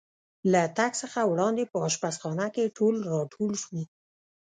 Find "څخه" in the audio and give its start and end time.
1.01-1.19